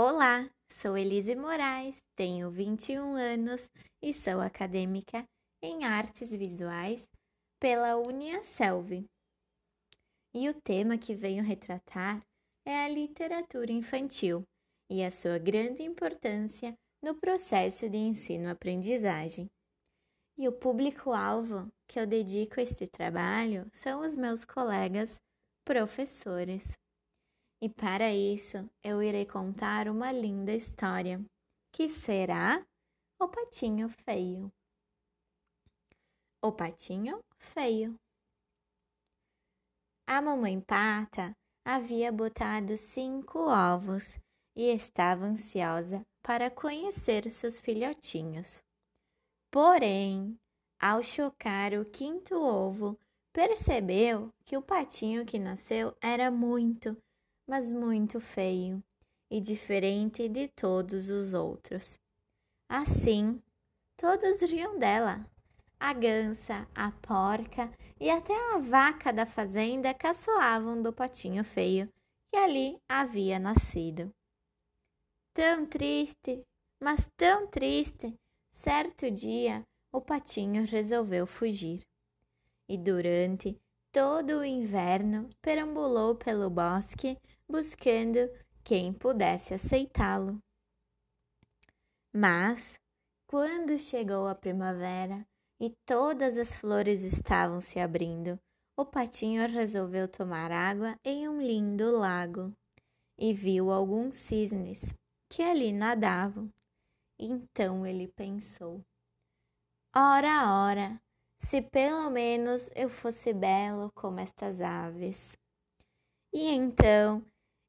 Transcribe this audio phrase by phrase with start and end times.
[0.00, 3.68] Olá, sou Elise Moraes, tenho 21 anos
[4.00, 5.24] e sou acadêmica
[5.60, 7.02] em artes visuais
[7.60, 9.04] pela Uniaselv.
[10.32, 12.22] E o tema que venho retratar
[12.64, 14.44] é a literatura infantil
[14.88, 19.50] e a sua grande importância no processo de ensino-aprendizagem.
[20.38, 25.16] E o público-alvo que eu dedico a este trabalho são os meus colegas
[25.64, 26.68] professores.
[27.60, 31.20] E para isso eu irei contar uma linda história,
[31.72, 32.64] que será
[33.20, 34.52] o patinho feio.
[36.40, 37.96] O patinho feio.
[40.06, 44.16] A mamãe pata havia botado cinco ovos
[44.56, 48.62] e estava ansiosa para conhecer seus filhotinhos.
[49.50, 50.38] Porém,
[50.80, 52.96] ao chocar o quinto ovo,
[53.32, 56.96] percebeu que o patinho que nasceu era muito,
[57.48, 58.84] mas muito feio
[59.30, 61.98] e diferente de todos os outros.
[62.68, 63.42] Assim,
[63.96, 65.26] todos riam dela.
[65.80, 71.90] A gança, a porca e até a vaca da fazenda caçoavam do patinho feio
[72.30, 74.12] que ali havia nascido.
[75.32, 76.44] Tão triste,
[76.80, 78.12] mas tão triste,
[78.50, 81.80] certo dia o patinho resolveu fugir.
[82.68, 83.58] E durante
[83.92, 88.18] todo o inverno perambulou pelo bosque buscando
[88.62, 90.38] quem pudesse aceitá-lo.
[92.12, 92.78] Mas,
[93.26, 95.26] quando chegou a primavera
[95.60, 98.38] e todas as flores estavam se abrindo,
[98.76, 102.52] o patinho resolveu tomar água em um lindo lago
[103.18, 104.94] e viu alguns cisnes
[105.28, 106.52] que ali nadavam.
[107.18, 108.84] Então ele pensou:
[109.94, 111.00] Ora, ora,
[111.38, 115.36] se pelo menos eu fosse belo como estas aves.
[116.32, 117.24] E então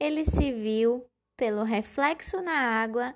[0.00, 3.14] ele se viu pelo reflexo na água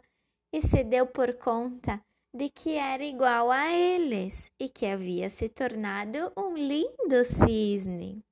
[0.52, 2.00] e se deu por conta
[2.34, 8.22] de que era igual a eles e que havia se tornado um lindo cisne.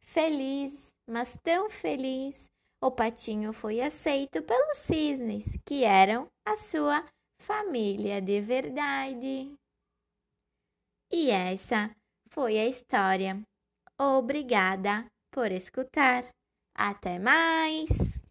[0.00, 2.44] Feliz, mas tão feliz,
[2.82, 7.06] o patinho foi aceito pelos cisnes, que eram a sua
[7.40, 9.54] família de verdade.
[11.12, 11.90] E essa
[12.30, 13.42] foi a história.
[13.98, 16.24] Obrigada por escutar.
[16.74, 18.21] Até mais!